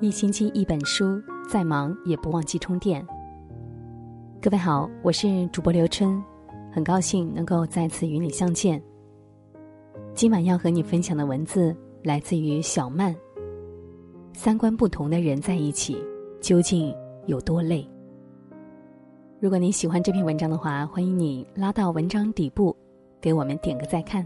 [0.00, 1.20] 一星期一本书，
[1.50, 3.04] 再忙也不忘记充电。
[4.40, 6.22] 各位好，我是主播刘春，
[6.70, 8.80] 很高兴能够再次与你相见。
[10.14, 13.12] 今晚要和你分享的文字来自于小曼。
[14.32, 15.98] 三观不同的人在一起，
[16.40, 16.94] 究竟
[17.26, 17.84] 有多累？
[19.40, 22.74] 如果你喜欢这篇文章的话，欢迎你拉到文章底部，
[23.20, 24.24] 给我们点个再看。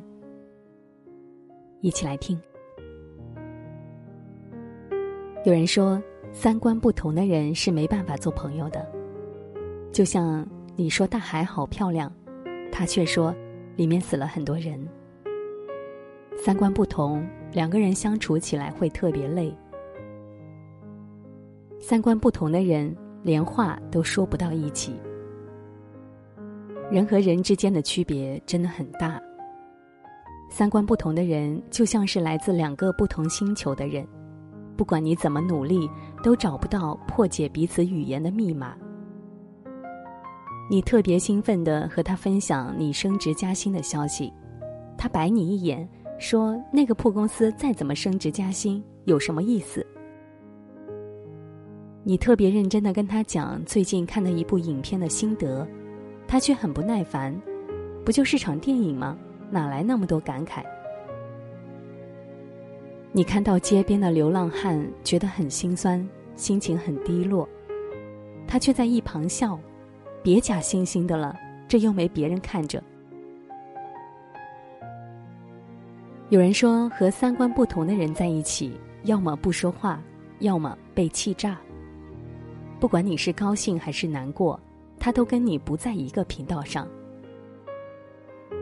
[1.80, 2.38] 一起来听。
[5.44, 6.00] 有人说，
[6.32, 8.86] 三观不同的人是没办法做朋友的。
[9.90, 10.46] 就像
[10.76, 12.12] 你说大海好漂亮，
[12.70, 13.34] 他却说
[13.74, 14.80] 里面死了很多人。
[16.36, 19.52] 三观不同，两个人相处起来会特别累。
[21.80, 24.94] 三观不同的人，连话都说不到一起。
[26.88, 29.20] 人和人之间的区别真的很大。
[30.48, 34.06] 三观不同的人，就像是来自两个不同星球的人。
[34.76, 35.88] 不管你怎么努力，
[36.22, 38.74] 都找不到破解彼此语言的密码。
[40.70, 44.32] 你特别兴奋的和他分享你升职加薪的消息，
[44.96, 45.86] 他白你一眼，
[46.18, 49.86] 说那个破公司再怎么升职加薪有什么意思？
[52.04, 55.66] 你特别认真的跟他讲最近看的一部影片的心得，
[56.26, 57.38] 他却很不耐烦，
[58.04, 59.16] 不就是场电影吗？
[59.50, 60.64] 哪来那么多感慨？
[63.14, 66.02] 你看到街边的流浪汉，觉得很心酸，
[66.34, 67.46] 心情很低落，
[68.48, 69.60] 他却在一旁笑
[70.24, 71.38] ：“别假惺惺的了，
[71.68, 72.82] 这又没别人看着。”
[76.30, 80.02] 有人说，和三观不同的人在一起，要么不说话，
[80.38, 81.60] 要么被气炸。
[82.80, 84.58] 不管你是高兴还是难过，
[84.98, 86.88] 他都跟你不在一个频道上。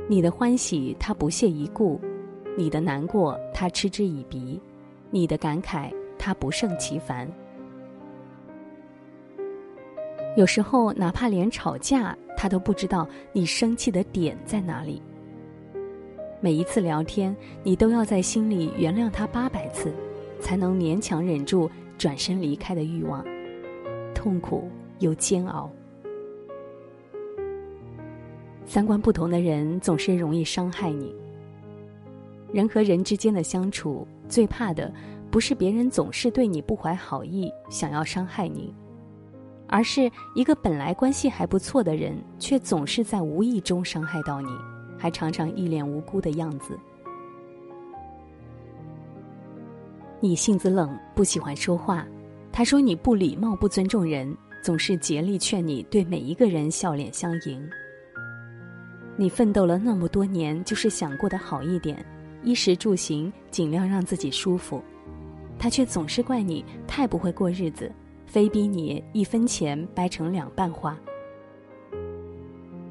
[0.08, 2.00] 你的欢喜，他不屑一顾。
[2.60, 4.60] 你的难过，他嗤之以鼻；
[5.10, 7.26] 你的感慨，他不胜其烦。
[10.36, 15.00] 有时候，哪怕连吵架，他都不知道你生气的点在哪里。
[16.38, 19.94] 每一次聊天，你都要在心里原谅他八百次，
[20.38, 23.24] 才能勉强忍住转身离开的欲望，
[24.14, 24.68] 痛苦
[24.98, 25.70] 又煎熬。
[28.66, 31.14] 三观不同的人总是容易伤害你。
[32.52, 34.92] 人和人之间的相处，最怕的
[35.30, 38.74] 不是别人总是对你不怀好意，想要伤害你，
[39.68, 44.48] 而是一个本来关系还不错的人，却总是在无意中伤害到你，
[44.98, 46.78] 还常常一脸无辜的样子。
[50.18, 52.06] 你性子冷，不喜欢说话，
[52.52, 57.66] 他说你不礼貌、不尊重人，总是竭力劝你对每一个人笑脸相迎。
[59.16, 62.04] 你奋斗了那么多年，就是想过得好一点。
[62.42, 64.82] 衣食住行尽量让自己舒服，
[65.58, 67.90] 他却总是怪你太不会过日子，
[68.26, 70.98] 非逼你一分钱掰成两半花。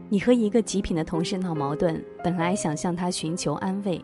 [0.10, 4.04] 你和一个极品的同事闹矛盾，本来想向他寻求安慰，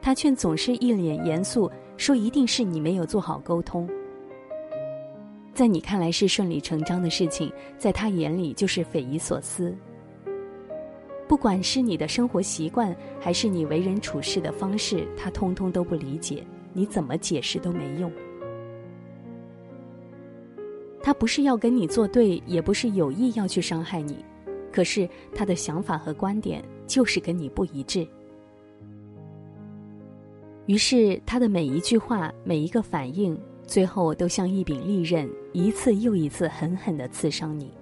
[0.00, 3.88] 他却总是一脸严肃说一定是你没有做好沟通。
[5.54, 9.76] 在你看来是顺理成章的事情，在他眼里就是匪夷所思。
[11.32, 16.44] 不管是你的生活习惯，还是你为人处事的方式，他通通都不理解。
[16.74, 18.12] 你怎么解释都没用。
[21.02, 24.22] 他不是要跟你作对，也不是有意要去伤害你，
[24.70, 28.06] 可是他的想法和观点就是跟你不一致。
[30.66, 37.72] 于是他的每一句话、每一个反应，最后都像一柄利刃，一次又一次狠狠的刺伤你。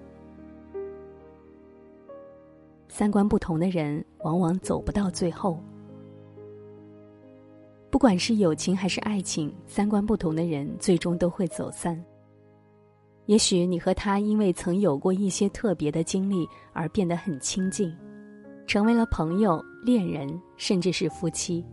[2.91, 5.63] 三观不同的人，往往走不到最后。
[7.89, 11.99] 不管是友情还是爱情，三观不同的人最终都会走散。
[13.27, 17.97] 也许你和他因为曾有过一些特别的经历而变得很亲近，
[18.67, 21.65] 成为了朋友、恋人，甚至是夫妻。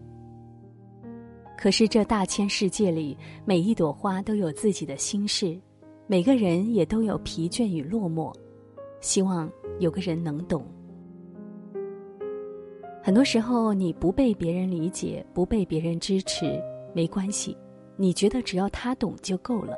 [1.57, 5.59] 可是这大千世界里，每一朵花都有自己的心事，
[6.05, 8.31] 每个人也都有疲倦与落寞。
[9.01, 9.49] 希望
[9.79, 10.63] 有个人能懂。
[13.07, 16.61] 很多时候，你不被别人理解，不被别人支持，
[16.93, 17.55] 没关系，
[17.95, 19.73] 你觉得只要他懂就够了。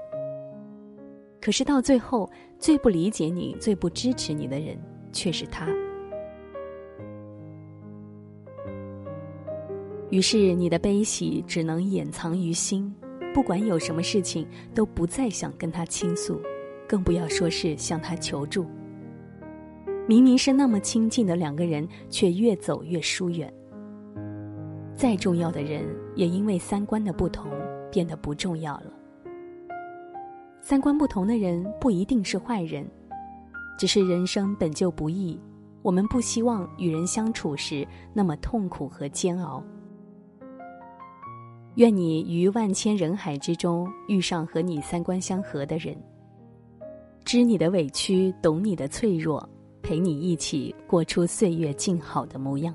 [1.40, 2.28] 可是到最后，
[2.58, 4.76] 最不理解你、最不支持你的人，
[5.12, 5.68] 却是他。
[10.10, 12.92] 于是，你的悲喜只能掩藏于心，
[13.32, 16.42] 不管有什么事情，都不再想跟他倾诉，
[16.88, 18.66] 更不要说是向他求助。
[20.10, 23.54] 明明是那么亲近的两个人，却越走越疏远。
[24.96, 25.86] 再重要的人，
[26.16, 27.52] 也因为三观的不同，
[27.92, 28.92] 变得不重要了。
[30.62, 32.90] 三观不同的人不一定是坏人，
[33.78, 35.40] 只是人生本就不易，
[35.84, 39.64] 我们不希望与人相处时那么痛苦和煎熬。
[41.76, 45.96] 愿你于万千人海之中遇上和你三观相合的人，
[47.24, 49.48] 知你的委屈，懂你的脆弱，
[49.89, 52.71] 陪你一起过出岁月静好的模样。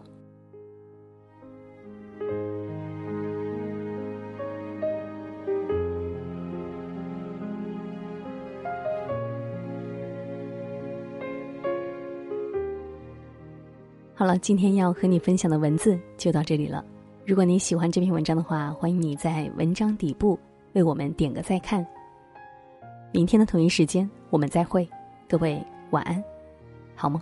[14.12, 16.84] 好了，今天要和你分享的文字就到这里了。
[17.24, 20.36] 如果你喜欢这篇文章的话，欢迎你在文章底部
[20.72, 21.86] 为我们点个再看。
[23.12, 24.88] 明天的同一时间我们再会，
[25.28, 26.20] 各位晚安，
[26.96, 27.20] 好吗？